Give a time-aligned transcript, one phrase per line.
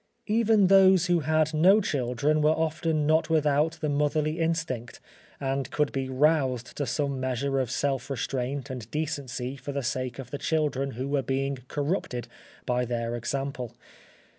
[0.25, 4.99] Even those who had no children were often not without the motherly instinct,
[5.39, 10.17] and could be roused to some measure of self restraint and decency for the sake
[10.17, 12.27] of the children who were being corrupted
[12.65, 13.75] by their example.